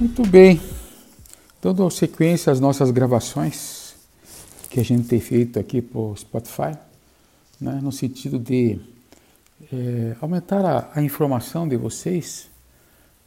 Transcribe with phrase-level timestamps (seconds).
[0.00, 0.58] Muito bem.
[1.60, 3.94] Dando sequência às nossas gravações
[4.70, 6.74] que a gente tem feito aqui por Spotify,
[7.60, 8.80] né, no sentido de
[9.70, 12.48] é, aumentar a, a, informação de vocês,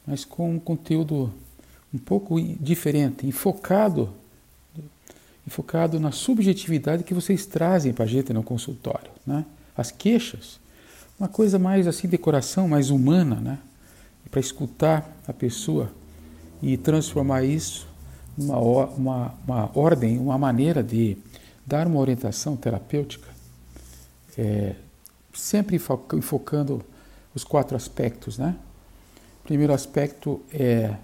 [0.04, 1.32] mas com um conteúdo
[1.94, 4.12] um pouco diferente, enfocado,
[5.46, 9.12] enfocado na subjetividade que vocês trazem para a gente no consultório.
[9.24, 9.46] Né?
[9.76, 10.58] As queixas,
[11.20, 13.60] uma coisa mais assim de coração, mais humana, né?
[14.28, 15.88] para escutar a pessoa
[16.64, 17.86] e transformar isso
[18.38, 21.18] numa uma, uma ordem, uma maneira de
[21.64, 23.28] dar uma orientação terapêutica,
[24.38, 24.74] é,
[25.34, 26.82] sempre enfocando
[27.34, 28.56] os quatro aspectos, né?
[29.44, 30.94] Primeiro aspecto é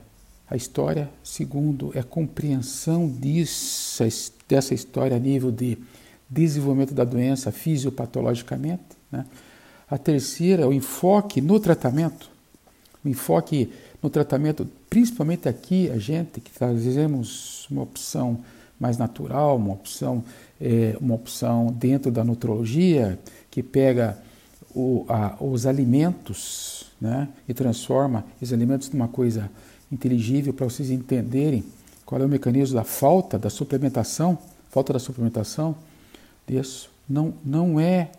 [0.49, 4.03] a história, segundo é a compreensão disso,
[4.49, 5.77] dessa história a nível de
[6.29, 8.83] desenvolvimento da doença fisiopatologicamente,
[9.13, 9.27] né?
[9.91, 12.31] A terceira o enfoque no tratamento,
[13.05, 13.71] o enfoque
[14.03, 18.41] no tratamento, principalmente aqui, a gente que trazemos uma opção
[18.79, 20.25] mais natural, uma opção,
[20.61, 23.19] é, uma opção dentro da nutrologia,
[23.51, 24.17] que pega
[24.75, 29.51] o, a, os alimentos né, e transforma esses alimentos numa coisa
[29.93, 31.65] inteligível para vocês entenderem
[32.07, 34.39] qual é o mecanismo da falta da suplementação,
[34.71, 35.77] falta da suplementação
[36.47, 36.91] disso.
[37.09, 38.11] Não, não é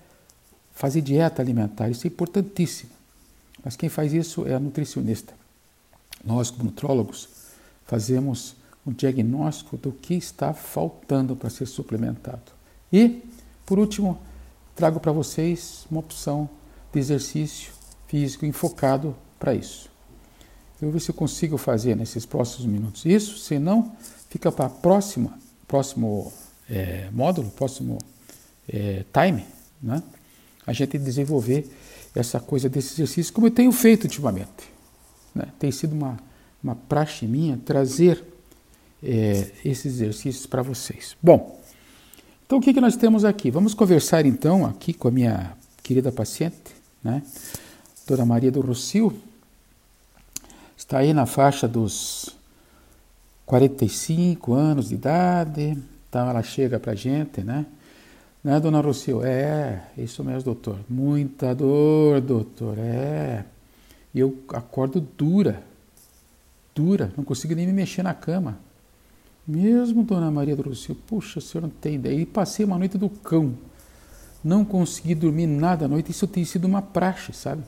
[0.73, 2.91] fazer dieta alimentar, isso é importantíssimo.
[3.63, 5.40] Mas quem faz isso é a nutricionista.
[6.23, 7.29] Nós, como nutrólogos,
[7.85, 8.55] fazemos
[8.85, 12.51] um diagnóstico do que está faltando para ser suplementado.
[12.91, 13.23] E,
[13.65, 14.19] por último,
[14.75, 16.49] trago para vocês uma opção
[16.91, 17.71] de exercício
[18.07, 19.89] físico enfocado para isso.
[20.81, 23.95] Eu vou ver se eu consigo fazer nesses próximos minutos isso, se não,
[24.29, 26.33] fica para próxima, próximo
[26.69, 27.99] é, módulo, próximo
[28.67, 29.45] é, time,
[29.81, 30.01] né?
[30.65, 31.69] a gente desenvolver
[32.15, 34.70] essa coisa desse exercício, como eu tenho feito ultimamente.
[35.33, 35.45] Né?
[35.59, 36.17] Tem sido uma,
[36.63, 38.23] uma praxe minha trazer
[39.03, 41.15] é, esses exercícios para vocês.
[41.21, 41.59] Bom,
[42.45, 43.49] então o que, que nós temos aqui?
[43.49, 47.23] Vamos conversar então aqui com a minha querida paciente, né?
[48.05, 49.13] Dona Maria do Rocio.
[50.77, 52.35] Está aí na faixa dos
[53.45, 55.77] 45 anos de idade,
[56.09, 57.65] então ela chega para a gente, né?
[58.43, 59.23] Né, dona Rocio?
[59.23, 60.79] É, isso mesmo, doutor.
[60.89, 62.75] Muita dor, doutor.
[62.79, 63.45] É.
[64.13, 65.63] E eu acordo dura,
[66.75, 68.57] dura, não consigo nem me mexer na cama.
[69.47, 72.19] Mesmo, dona Maria do Rocio, puxa, o senhor não tem ideia.
[72.19, 73.53] E passei uma noite do cão.
[74.43, 77.63] Não consegui dormir nada à noite, isso tem sido uma praxe, sabe?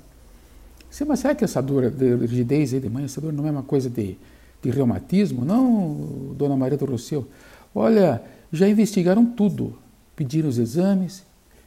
[1.07, 3.63] Mas será que essa dor de rigidez aí de manhã, essa dor não é uma
[3.63, 4.15] coisa de,
[4.61, 5.43] de reumatismo?
[5.43, 7.27] Não, dona Maria do Rocio.
[7.73, 8.21] Olha,
[8.51, 9.77] já investigaram tudo.
[10.15, 11.23] Pediram os exames,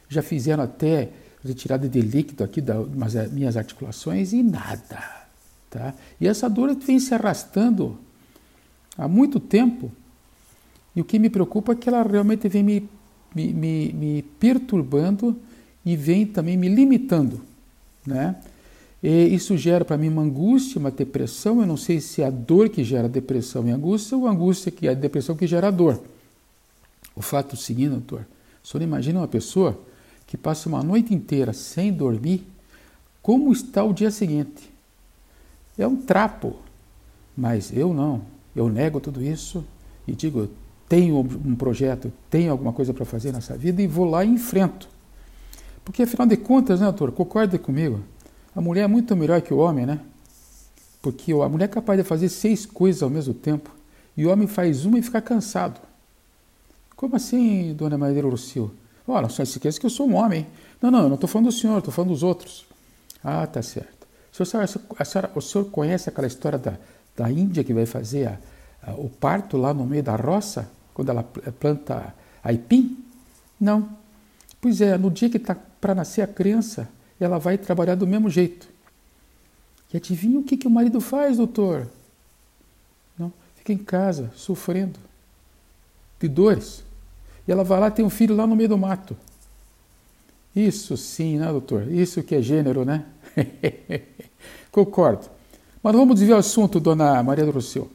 [0.07, 1.09] já fizeram até
[1.43, 5.27] retirada de líquido aqui das minhas articulações e nada.
[5.69, 5.93] Tá?
[6.19, 7.97] E essa dor vem se arrastando
[8.97, 9.91] há muito tempo.
[10.95, 12.89] E o que me preocupa é que ela realmente vem me,
[13.35, 15.35] me, me, me perturbando
[15.85, 17.41] e vem também me limitando.
[18.05, 18.35] Né?
[19.01, 21.61] E isso gera para mim uma angústia, uma depressão.
[21.61, 24.71] Eu não sei se é a dor que gera depressão e angústia ou a angústia
[24.71, 26.01] que é a depressão que gera dor.
[27.15, 28.25] O fato seguinte, doutor.
[28.63, 29.79] O senhor imagina uma pessoa
[30.27, 32.45] que passa uma noite inteira sem dormir,
[33.21, 34.71] como está o dia seguinte?
[35.77, 36.55] É um trapo.
[37.35, 38.21] Mas eu não.
[38.55, 39.63] Eu nego tudo isso
[40.07, 40.49] e digo:
[40.89, 44.87] tenho um projeto, tenho alguma coisa para fazer nessa vida e vou lá e enfrento.
[45.83, 47.11] Porque afinal de contas, né, doutor?
[47.11, 48.01] Concorde comigo.
[48.55, 49.99] A mulher é muito melhor que o homem, né?
[51.01, 53.69] Porque a mulher é capaz de fazer seis coisas ao mesmo tempo
[54.17, 55.79] e o homem faz uma e fica cansado.
[56.95, 58.23] Como assim, dona Maria
[59.07, 60.45] Olha, não se esqueça que eu sou um homem.
[60.81, 62.65] Não, não, eu não estou falando do senhor, estou falando dos outros.
[63.23, 64.05] Ah, tá certo.
[64.37, 64.63] O senhor,
[64.99, 66.77] a senhora, o senhor conhece aquela história da,
[67.15, 68.37] da Índia que vai fazer a,
[68.83, 72.13] a, o parto lá no meio da roça, quando ela planta
[72.43, 73.03] aipim?
[73.59, 73.89] Não.
[74.61, 76.89] Pois é, no dia que está para nascer a criança,
[77.19, 78.67] ela vai trabalhar do mesmo jeito.
[79.93, 81.87] E adivinha o que, que o marido faz, doutor?
[83.17, 84.99] Não, fica em casa, sofrendo
[86.19, 86.83] de dores.
[87.47, 89.15] E ela vai lá tem um filho lá no meio do mato.
[90.55, 91.91] Isso sim, né, doutor?
[91.91, 93.05] Isso que é gênero, né?
[94.71, 95.29] Concordo.
[95.81, 97.89] Mas vamos desviar o assunto, dona Maria do Rossio.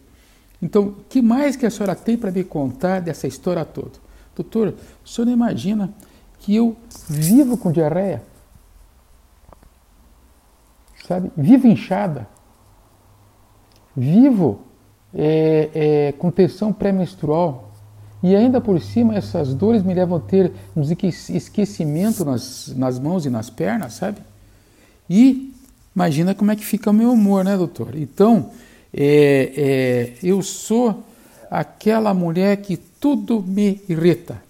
[0.63, 3.99] Então, que mais que a senhora tem para me contar dessa história toda?
[4.35, 5.93] Doutor, o senhor não imagina
[6.39, 6.77] que eu
[7.09, 8.23] vivo com diarreia?
[11.07, 11.33] Sabe?
[11.37, 12.29] Vivo inchada.
[13.95, 14.63] Vivo
[15.13, 17.72] é, é, com tensão pré-menstrual.
[18.23, 23.27] E ainda por cima, essas dores me levam a ter um esquecimento nas, nas mãos
[23.27, 24.21] e nas pernas, sabe?
[25.11, 25.53] E
[25.95, 27.97] imagina como é que fica o meu humor, né, doutor?
[27.97, 28.51] Então,
[28.95, 31.03] é, é, eu sou
[31.51, 34.41] aquela mulher que tudo me irrita.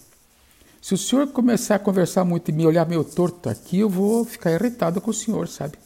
[0.81, 4.25] Se o senhor começar a conversar muito e me olhar meio torto aqui, eu vou
[4.25, 5.79] ficar irritado com o senhor, sabe?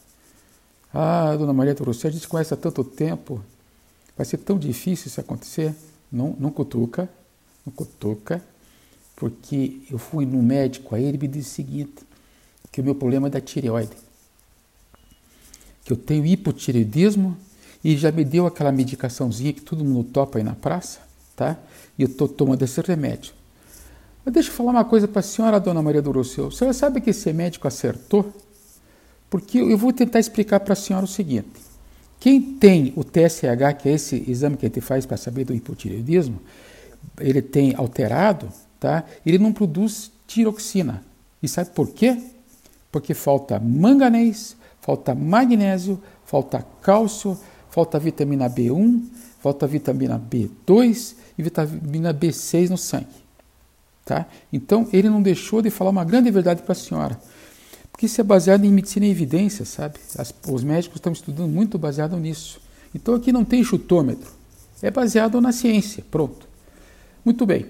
[0.93, 3.41] Ah, dona Maria Trouxe, a gente conhece há tanto tempo,
[4.17, 5.73] vai ser tão difícil isso acontecer.
[6.11, 7.07] Não, não cutuca,
[7.67, 8.41] não cutuca,
[9.15, 11.95] porque eu fui no médico, aí ele me disse o seguinte,
[12.71, 13.95] que o meu problema é da tireoide,
[15.83, 17.37] que eu tenho hipotireoidismo
[17.83, 20.99] e já me deu aquela medicaçãozinha que todo mundo topa aí na praça,
[21.35, 21.57] tá?
[21.97, 23.33] E eu estou tomando esse remédio.
[24.23, 26.47] Mas deixa eu falar uma coisa para a senhora, dona Maria do Rossel.
[26.47, 28.33] A senhora sabe que esse médico acertou?
[29.29, 31.67] Porque eu vou tentar explicar para a senhora o seguinte.
[32.19, 35.53] Quem tem o TSH, que é esse exame que a gente faz para saber do
[35.53, 36.41] hipotireoidismo,
[37.19, 38.49] ele tem alterado,
[38.79, 39.03] tá?
[39.25, 41.03] ele não produz tiroxina.
[41.41, 42.17] E sabe por quê?
[42.91, 47.37] Porque falta manganês, falta magnésio, falta cálcio,
[47.69, 49.03] falta vitamina B1,
[49.39, 53.07] falta vitamina B2 e vitamina B6 no sangue.
[54.03, 54.25] Tá?
[54.51, 57.19] Então, ele não deixou de falar uma grande verdade para a senhora.
[57.91, 59.99] Porque isso é baseado em medicina e evidência, sabe?
[60.17, 62.61] As, os médicos estão estudando muito baseado nisso.
[62.95, 64.31] Então, aqui não tem chutômetro.
[64.81, 66.03] É baseado na ciência.
[66.09, 66.46] Pronto.
[67.27, 67.65] Muito bem.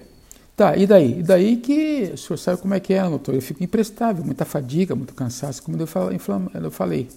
[0.56, 1.18] Tá, e daí?
[1.18, 3.34] E daí que o senhor sabe como é que é, doutor?
[3.34, 7.08] Eu fico imprestável, muita fadiga, muito cansaço, como eu falei.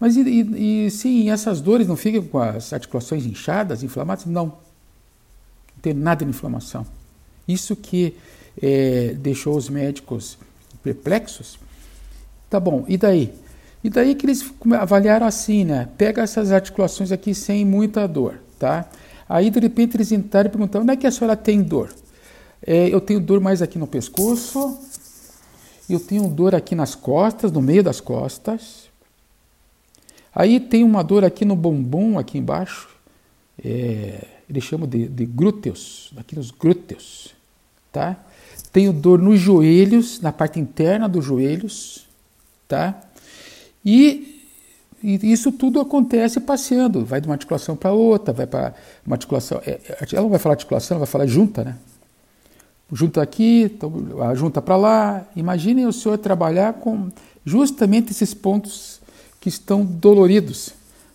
[0.00, 4.24] Mas e, e, e sim, essas dores não ficam com as articulações inchadas, inflamadas?
[4.24, 4.46] Não.
[4.46, 4.54] Não
[5.82, 6.86] tem nada de inflamação.
[7.46, 8.16] Isso que
[8.62, 10.38] é, deixou os médicos
[10.82, 11.58] perplexos.
[12.48, 13.30] Tá bom, e daí?
[13.82, 14.42] E daí que eles
[14.80, 15.90] avaliaram assim, né?
[15.98, 18.88] Pega essas articulações aqui sem muita dor, tá?
[19.28, 21.94] Aí de repente eles entraram e perguntaram: onde é que a senhora tem dor?
[22.66, 24.78] É, eu tenho dor mais aqui no pescoço,
[25.88, 28.88] eu tenho dor aqui nas costas, no meio das costas.
[30.34, 32.88] Aí tem uma dor aqui no bumbum, aqui embaixo.
[33.62, 37.34] É, eles chamam de, de glúteos, aqui nos glúteos,
[37.92, 38.16] tá?
[38.72, 42.06] Tenho dor nos joelhos, na parte interna dos joelhos,
[42.66, 43.00] tá?
[43.84, 44.33] E,
[45.04, 48.72] e isso tudo acontece passeando, vai de uma articulação para outra, vai para
[49.06, 49.60] uma articulação.
[49.66, 51.76] É, é, ela não vai falar articulação, ela vai falar junta, né?
[52.90, 53.92] Junta aqui, então,
[54.34, 55.26] junta para lá.
[55.36, 57.10] Imaginem o senhor trabalhar com
[57.44, 58.98] justamente esses pontos
[59.38, 60.70] que estão doloridos.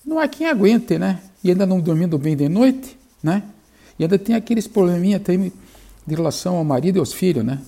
[0.05, 1.19] Não há quem aguente, né?
[1.43, 3.41] E ainda não dormindo bem de noite, né?
[3.97, 5.51] E ainda tem aqueles probleminha também
[6.05, 7.59] de relação ao marido e aos filhos, né?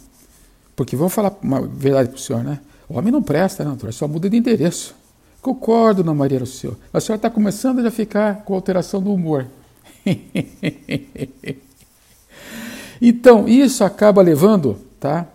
[0.75, 2.59] Porque vamos falar uma verdade para o senhor, né?
[2.87, 5.00] O homem não presta, não, só muda de endereço.
[5.41, 6.77] Concordo, Ana Maria do Senhor.
[6.93, 9.47] A senhora está começando a ficar com alteração do humor.
[13.01, 15.27] então, isso acaba levando, tá?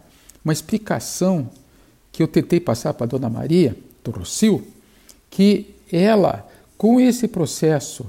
[0.44, 1.50] Uma explicação
[2.12, 4.64] que eu tentei passar para a Dona Maria do Rocio,
[5.28, 6.48] que ela,
[6.78, 8.06] com esse processo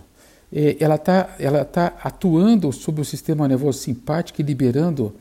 [0.51, 5.13] é, ela está ela tá atuando sobre o sistema nervoso simpático e liberando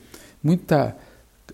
[0.43, 0.97] muita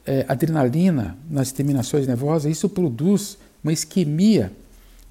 [0.04, 2.50] é, adrenalina nas terminações nervosas.
[2.52, 4.52] Isso produz uma isquemia,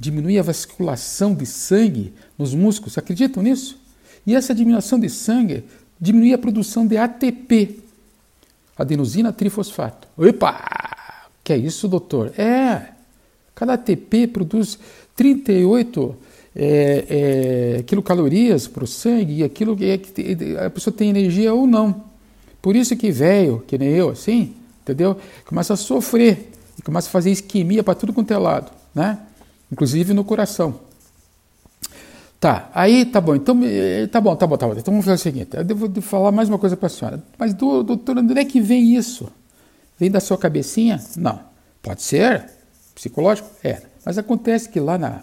[0.02, 2.98] diminui a vasculação de sangue nos músculos.
[2.98, 3.80] Acreditam nisso?
[4.26, 5.64] E essa diminuição de sangue
[6.00, 7.80] diminui a produção de ATP,
[8.76, 10.08] adenosina trifosfato.
[10.18, 11.30] Opa!
[11.44, 12.34] Que é isso, doutor?
[12.36, 12.94] É!
[13.54, 14.80] Cada ATP produz
[15.16, 16.16] 38
[16.56, 21.68] é, é, quilocalorias para o sangue e aquilo é que a pessoa tem energia ou
[21.68, 22.06] não.
[22.60, 25.16] Por isso que velho, que nem eu, assim, entendeu?
[25.46, 26.50] Começa a sofrer
[26.84, 29.20] começa a fazer isquemia para tudo quanto é lado, né?
[29.72, 30.80] Inclusive no coração.
[32.40, 34.74] Tá, aí tá bom, então eh, tá bom, tá bom, tá bom.
[34.74, 37.24] Então vamos fazer o seguinte: eu devo falar mais uma coisa para a senhora.
[37.38, 39.32] Mas, doutor, onde é que vem isso?
[40.00, 41.00] Vem da sua cabecinha?
[41.16, 41.40] Não.
[41.82, 42.50] Pode ser
[42.96, 43.48] psicológico?
[43.64, 43.84] É.
[44.04, 45.22] Mas acontece que lá na,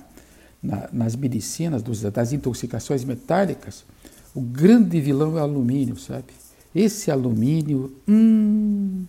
[0.62, 3.84] na, nas medicinas dos, das intoxicações metálicas,
[4.34, 6.32] o grande vilão é o alumínio, sabe?
[6.72, 9.04] Esse alumínio, hum,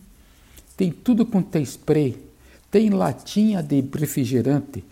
[0.75, 2.17] tem tudo quanto é spray,
[2.72, 4.84] tem latinha de refrigerante,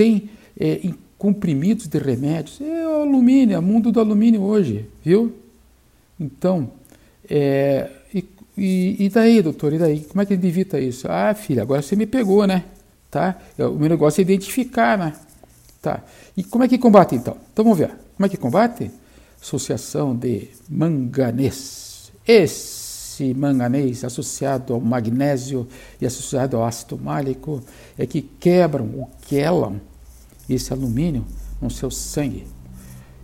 [0.00, 0.80] tem é,
[1.18, 2.58] comprimidos de remédios.
[2.58, 5.34] É o alumínio, é o mundo do alumínio hoje, viu?
[6.18, 6.70] Então,
[7.28, 8.24] é, e,
[8.56, 9.74] e, e, daí, doutor?
[9.74, 10.00] E daí?
[10.00, 11.06] Como é que a gente evita isso?
[11.06, 12.64] Ah, filha, agora você me pegou, né?
[13.10, 13.36] Tá?
[13.58, 15.12] O meu negócio é identificar, né?
[15.82, 16.02] Tá.
[16.34, 17.36] E como é que combate então?
[17.52, 17.90] Então vamos ver.
[18.16, 18.90] Como é que combate?
[19.38, 22.10] Associação de manganês.
[22.26, 22.79] Esse
[23.34, 25.66] manganês associado ao magnésio
[26.00, 27.62] e associado ao ácido málico
[27.98, 29.80] é que quebram ou quelam
[30.48, 31.24] esse alumínio
[31.60, 32.46] no seu sangue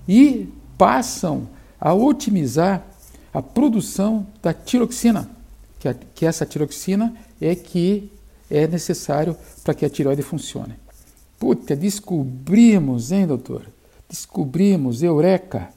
[0.08, 0.48] e
[0.78, 1.48] passam
[1.80, 2.86] a otimizar
[3.32, 5.28] a produção da tiroxina,
[5.78, 8.10] que, a, que essa tiroxina é que
[8.50, 10.74] é necessário para que a tiroide funcione.
[11.38, 13.66] Puta, descobrimos, hein, doutor?
[14.08, 15.68] Descobrimos, eureka!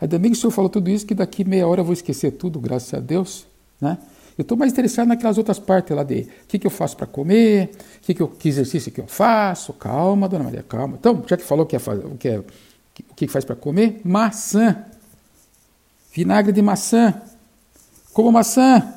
[0.00, 2.32] Ainda bem que o senhor falou tudo isso, que daqui meia hora eu vou esquecer
[2.32, 3.46] tudo, graças a Deus.
[3.80, 3.98] Né?
[4.36, 7.06] Eu estou mais interessado naquelas outras partes lá de o que, que eu faço para
[7.06, 7.70] comer,
[8.02, 9.72] que, que, eu, que exercício que eu faço.
[9.72, 10.96] Calma, dona Maria, calma.
[10.98, 14.84] Então, já que falou que é, o que, é, o que faz para comer, maçã.
[16.12, 17.20] Vinagre de maçã.
[18.12, 18.94] Como maçã.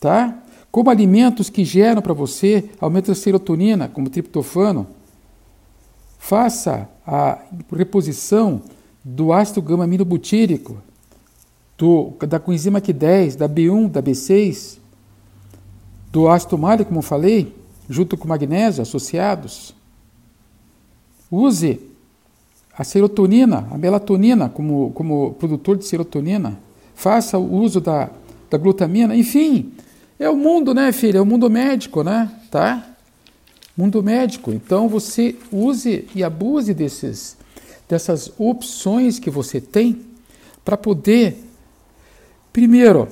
[0.00, 0.42] Tá?
[0.70, 4.88] Como alimentos que geram para você aumento da serotonina, como triptofano.
[6.18, 7.38] Faça a
[7.72, 8.60] reposição
[9.04, 10.82] do ácido gama-aminobutírico,
[11.76, 14.78] do, da coenzima Q10, da B1, da B6,
[16.10, 17.54] do ácido málico, como falei,
[17.88, 19.74] junto com magnésio associados.
[21.30, 21.80] Use
[22.76, 26.58] a serotonina, a melatonina como, como produtor de serotonina.
[26.94, 28.10] Faça o uso da,
[28.50, 29.14] da glutamina.
[29.14, 29.72] Enfim,
[30.18, 31.18] é o mundo, né, filha?
[31.18, 32.30] É o mundo médico, né?
[32.50, 32.86] Tá?
[33.76, 34.52] Mundo médico.
[34.52, 37.36] Então você use e abuse desses,
[37.88, 40.00] dessas opções que você tem
[40.64, 41.45] para poder
[42.56, 43.06] Primeiro,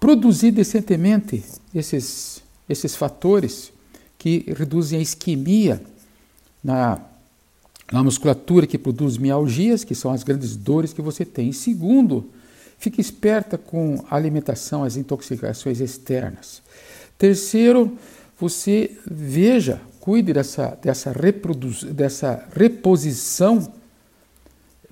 [0.00, 3.72] produzir decentemente esses, esses fatores
[4.18, 5.80] que reduzem a isquemia
[6.60, 7.00] na,
[7.92, 11.52] na musculatura que produz mialgias, que são as grandes dores que você tem.
[11.52, 12.30] Segundo,
[12.80, 16.60] fique esperta com a alimentação, as intoxicações externas.
[17.16, 17.96] Terceiro,
[18.40, 23.72] você veja, cuide dessa, dessa, reproduz, dessa reposição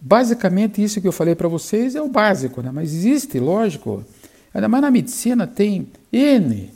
[0.01, 2.71] Basicamente, isso que eu falei para vocês é o básico, né?
[2.73, 4.05] mas existe, lógico,
[4.55, 6.71] ainda mais na medicina, tem N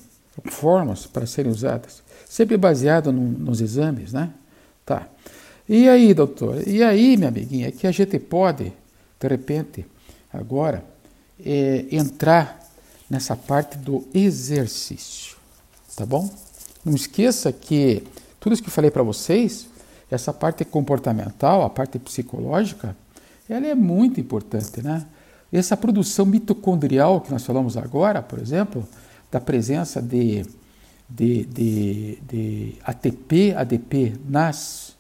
[0.47, 4.31] formas para serem usadas, sempre baseado no, nos exames, né?
[4.85, 5.07] Tá.
[5.69, 6.67] E aí, doutor?
[6.67, 8.73] E aí, minha amiguinha, que a gente pode,
[9.21, 9.87] de repente,
[10.33, 10.85] agora,
[11.45, 12.61] é, entrar
[13.09, 15.37] nessa parte do exercício,
[15.95, 16.29] tá bom?
[16.85, 18.03] Não esqueça que
[18.41, 19.69] tudo isso que eu falei para vocês,
[20.11, 22.97] essa parte comportamental, a parte psicológica,
[23.53, 25.07] ela é muito importante, né?
[25.53, 28.89] Essa produção mitocondrial que nós falamos agora, por exemplo,
[29.31, 30.47] da presença de,
[31.09, 34.97] de, de, de ATP, ADP nas,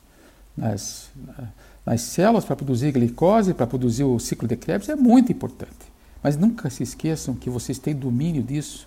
[0.54, 1.10] nas,
[1.86, 5.90] nas células para produzir glicose, para produzir o ciclo de Krebs, é muito importante.
[6.22, 8.86] Mas nunca se esqueçam que vocês têm domínio disso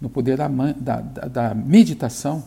[0.00, 2.42] no poder da, da, da meditação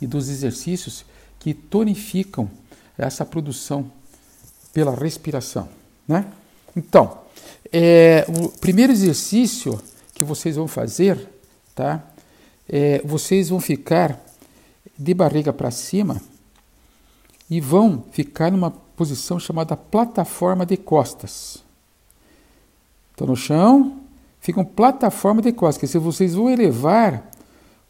[0.00, 1.04] e dos exercícios
[1.38, 2.48] que tonificam
[2.96, 3.90] essa produção
[4.72, 5.68] pela respiração.
[6.06, 6.26] Né?
[6.76, 7.18] Então,
[7.72, 9.80] é, o primeiro exercício
[10.14, 11.28] que vocês vão fazer,
[11.74, 12.02] tá?
[12.68, 14.20] É, vocês vão ficar
[14.98, 16.20] de barriga para cima
[17.50, 21.62] e vão ficar numa posição chamada plataforma de costas.
[23.10, 24.00] Estão no chão,
[24.40, 27.28] ficam plataforma de costas, que se vocês vão elevar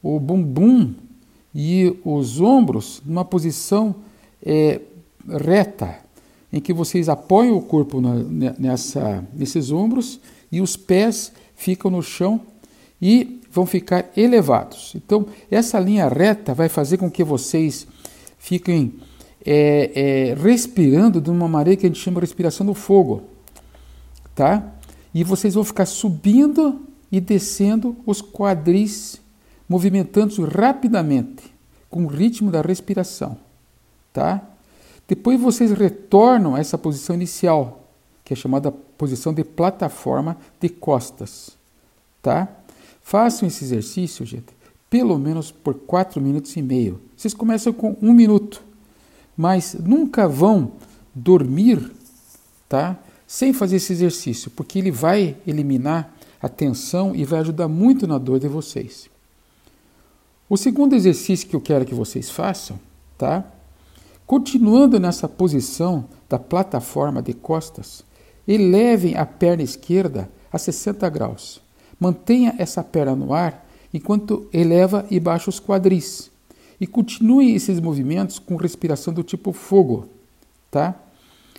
[0.03, 0.95] o bumbum
[1.55, 3.95] e os ombros numa posição
[4.45, 4.81] é,
[5.29, 6.04] reta,
[6.55, 8.15] em que vocês apoiam o corpo na,
[8.57, 10.21] nessa, nesses ombros
[10.53, 12.41] e os pés ficam no chão
[13.03, 14.93] e vão ficar elevados.
[14.95, 17.89] Então, essa linha reta vai fazer com que vocês
[18.39, 18.95] fiquem
[19.45, 19.91] é,
[20.31, 23.25] é, respirando de uma maneira que a gente chama de respiração do fogo,
[24.33, 24.75] tá?
[25.13, 29.21] E vocês vão ficar subindo e descendo os quadris,
[29.69, 31.53] movimentando rapidamente,
[31.91, 33.37] com o ritmo da respiração,
[34.13, 34.54] tá?
[35.07, 37.89] Depois vocês retornam a essa posição inicial,
[38.25, 41.57] que é chamada posição de plataforma de costas.
[42.23, 42.49] Tá?
[43.03, 44.47] Façam esse exercício, gente,
[44.89, 47.01] pelo menos por 4 minutos e meio.
[47.17, 48.63] Vocês começam com um minuto,
[49.37, 50.73] mas nunca vão
[51.15, 51.93] dormir
[52.69, 52.99] tá?
[53.27, 58.19] sem fazer esse exercício, porque ele vai eliminar a tensão e vai ajudar muito na
[58.19, 59.09] dor de vocês.
[60.49, 62.79] O segundo exercício que eu quero que vocês façam,
[63.17, 63.45] tá?
[64.27, 68.03] Continuando nessa posição da plataforma de costas,
[68.49, 71.61] elevem a perna esquerda a 60 graus.
[72.01, 76.31] Mantenha essa perna no ar enquanto eleva e baixa os quadris.
[76.81, 80.09] E continue esses movimentos com respiração do tipo fogo,
[80.71, 80.95] tá?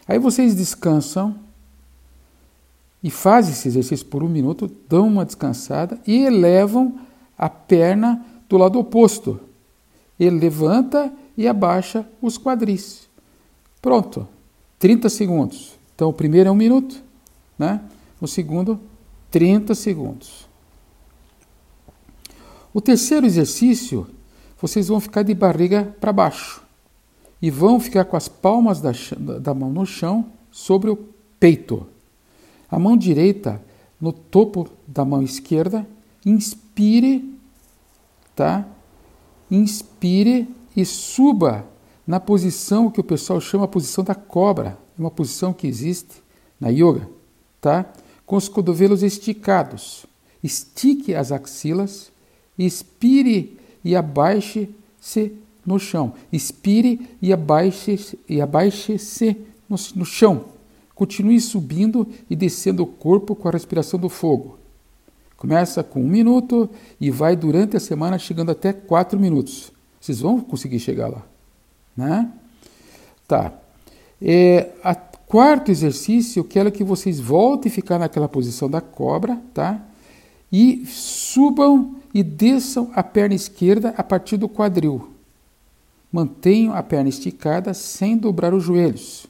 [0.07, 1.35] Aí vocês descansam
[3.01, 6.99] e fazem esse exercício por um minuto, dão uma descansada e elevam
[7.37, 9.39] a perna do lado oposto.
[10.19, 13.07] Ele levanta e abaixa os quadris.
[13.81, 14.27] Pronto,
[14.79, 15.73] 30 segundos.
[15.93, 17.01] Então o primeiro é um minuto,
[17.57, 17.81] né?
[18.19, 18.79] o segundo,
[19.31, 20.47] 30 segundos.
[22.73, 24.07] O terceiro exercício,
[24.59, 26.61] vocês vão ficar de barriga para baixo
[27.41, 28.91] e vão ficar com as palmas da,
[29.39, 30.97] da mão no chão sobre o
[31.39, 31.87] peito.
[32.69, 33.61] A mão direita
[33.99, 35.87] no topo da mão esquerda.
[36.25, 37.37] Inspire,
[38.35, 38.65] tá?
[39.49, 41.65] Inspire e suba
[42.05, 46.21] na posição que o pessoal chama a posição da cobra, uma posição que existe
[46.59, 47.09] na yoga,
[47.59, 47.85] tá?
[48.25, 50.05] Com os cotovelos esticados.
[50.43, 52.11] Estique as axilas,
[52.57, 55.33] expire e abaixe-se
[55.65, 56.13] no chão.
[56.31, 60.45] Expire e abaixe-se e abaixe-se no, no chão.
[60.93, 64.57] Continue subindo e descendo o corpo com a respiração do fogo.
[65.35, 66.69] Começa com um minuto
[67.01, 69.74] e vai durante a semana chegando até quatro minutos.
[70.05, 71.25] Vocês vão conseguir chegar lá,
[71.97, 72.31] né?
[73.27, 73.51] Tá.
[74.21, 79.41] É, a quarto exercício, eu quero que vocês voltem a ficar naquela posição da cobra,
[79.51, 79.83] tá?
[80.51, 85.09] E subam e desçam a perna esquerda a partir do quadril.
[86.11, 89.25] Mantenham a perna esticada sem dobrar os joelhos.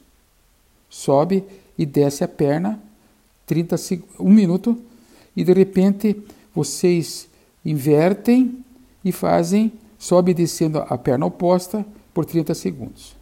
[0.90, 1.46] Sobe
[1.78, 2.82] e desce a perna
[3.46, 3.78] 30
[4.20, 4.78] um minuto
[5.38, 6.22] e de repente
[6.54, 7.30] vocês
[7.64, 8.62] invertem
[9.06, 9.72] e fazem
[10.06, 11.84] sobe e descendo a perna oposta
[12.14, 13.16] por 30 segundos.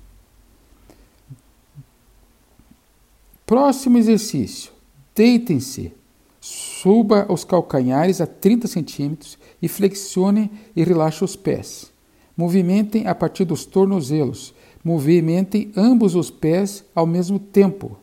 [3.45, 4.71] Próximo exercício.
[5.15, 5.93] Deitem-se.
[6.41, 11.89] Suba os calcanhares a 30 centímetros e flexione e relaxe os pés.
[12.35, 14.53] Movimentem a partir dos tornozelos.
[14.83, 17.97] Movimentem ambos os pés ao mesmo tempo,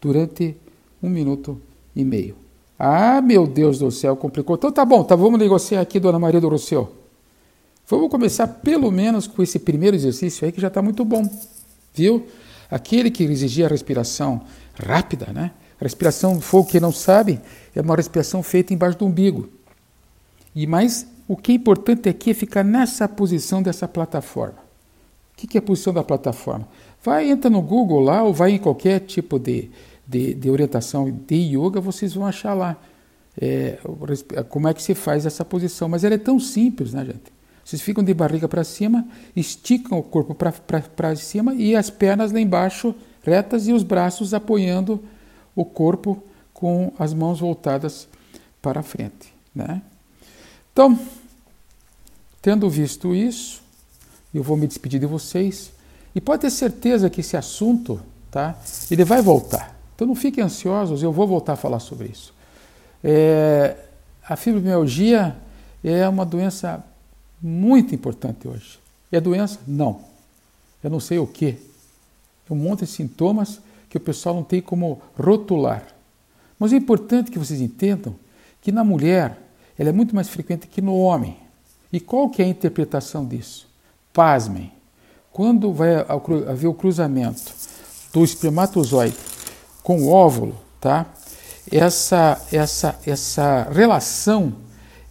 [0.00, 0.56] durante
[1.02, 1.60] um minuto
[1.94, 2.36] e meio.
[2.78, 4.56] Ah, meu Deus do céu, complicou.
[4.56, 7.03] Então tá bom, tá, vamos negociar aqui, dona Maria do Rossel.
[7.86, 11.22] Vamos começar pelo menos com esse primeiro exercício aí que já está muito bom,
[11.92, 12.26] viu?
[12.70, 14.42] Aquele que exigia a respiração
[14.74, 15.50] rápida, né?
[15.78, 17.40] Respiração fogo, quem não sabe,
[17.74, 19.50] é uma respiração feita embaixo do umbigo.
[20.54, 24.64] E mais, o que é importante aqui é ficar nessa posição dessa plataforma.
[25.32, 26.66] O que é a posição da plataforma?
[27.02, 29.70] Vai, entra no Google lá, ou vai em qualquer tipo de,
[30.06, 32.78] de, de orientação de yoga, vocês vão achar lá
[33.38, 33.78] é,
[34.48, 35.86] como é que se faz essa posição.
[35.88, 37.34] Mas ela é tão simples, né, gente?
[37.64, 42.40] Vocês ficam de barriga para cima, esticam o corpo para cima e as pernas lá
[42.40, 45.02] embaixo retas e os braços apoiando
[45.56, 46.22] o corpo
[46.52, 48.06] com as mãos voltadas
[48.60, 49.32] para frente.
[49.54, 49.80] Né?
[50.72, 50.98] Então,
[52.42, 53.62] tendo visto isso,
[54.34, 55.72] eu vou me despedir de vocês
[56.14, 58.00] e pode ter certeza que esse assunto,
[58.30, 58.56] tá?
[58.90, 59.74] Ele vai voltar.
[59.94, 62.34] Então não fiquem ansiosos, eu vou voltar a falar sobre isso.
[63.02, 63.76] É,
[64.26, 65.36] a fibromialgia
[65.82, 66.84] é uma doença
[67.44, 68.78] muito importante hoje.
[69.12, 69.60] É doença?
[69.66, 70.00] Não.
[70.82, 71.58] Eu não sei o que.
[72.50, 75.86] Um monte de sintomas que o pessoal não tem como rotular.
[76.58, 78.14] Mas é importante que vocês entendam
[78.62, 79.38] que na mulher
[79.78, 81.36] ela é muito mais frequente que no homem.
[81.92, 83.68] E qual que é a interpretação disso?
[84.12, 84.72] Pasmem.
[85.30, 87.52] Quando vai haver o cruzamento
[88.12, 89.16] do espermatozoide
[89.82, 91.06] com o óvulo, tá?
[91.70, 94.54] Essa essa essa relação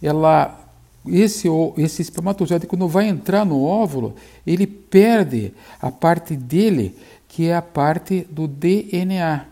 [0.02, 0.63] ela
[1.06, 4.14] esse, esse espermatozoide, quando vai entrar no óvulo,
[4.46, 6.96] ele perde a parte dele,
[7.28, 9.44] que é a parte do DNA.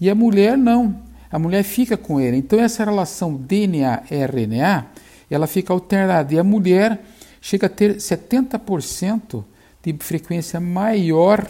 [0.00, 1.02] E a mulher não.
[1.30, 2.36] A mulher fica com ele.
[2.36, 4.86] Então, essa relação DNA-RNA,
[5.30, 6.34] ela fica alternada.
[6.34, 7.00] E a mulher
[7.40, 9.44] chega a ter 70%
[9.82, 11.46] de frequência maior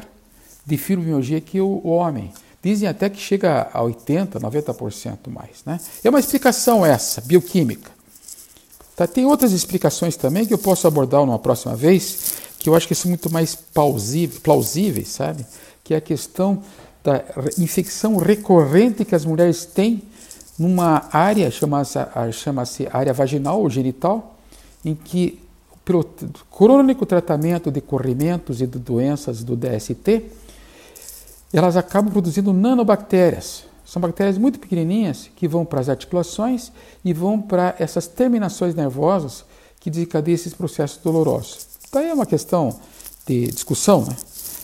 [0.66, 2.30] de fibromialgia que o homem.
[2.62, 5.64] Dizem até que chega a 80%, 90% mais.
[5.64, 5.80] Né?
[6.04, 7.99] É uma explicação essa, bioquímica.
[9.00, 9.06] Tá?
[9.06, 12.94] Tem outras explicações também que eu posso abordar numa próxima vez, que eu acho que
[12.94, 15.46] são muito mais plausíveis, sabe?
[15.82, 16.62] Que é a questão
[17.02, 17.24] da
[17.56, 20.02] infecção recorrente que as mulheres têm
[20.58, 21.98] numa área, chama-se
[22.32, 24.36] chama área vaginal ou genital,
[24.84, 25.40] em que,
[25.82, 26.04] pelo
[26.50, 30.26] crônico tratamento de corrimentos e de doenças do DST,
[31.54, 36.70] elas acabam produzindo nanobactérias, são bactérias muito pequenininhas que vão para as articulações
[37.04, 39.44] e vão para essas terminações nervosas
[39.80, 41.66] que desencadeiam esses processos dolorosos.
[41.92, 42.78] Daí é uma questão
[43.26, 44.16] de discussão, né?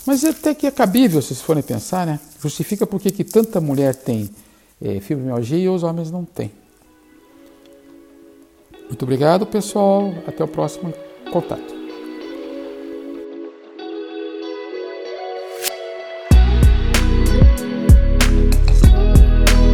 [0.07, 2.21] Mas até que é cabível, se forem pensar, né?
[2.41, 4.31] Justifica por que tanta mulher tem
[4.81, 6.53] é, fibromialgia e os homens não têm.
[8.87, 10.15] Muito obrigado, pessoal.
[10.25, 10.95] Até o próximo
[11.33, 11.76] contato.